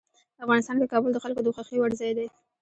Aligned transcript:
افغانستان 0.43 0.75
کې 0.79 0.91
کابل 0.93 1.11
د 1.13 1.17
خلکو 1.23 1.41
د 1.43 1.49
خوښې 1.55 1.77
وړ 1.79 1.91
ځای 1.99 2.11
دی. 2.17 2.27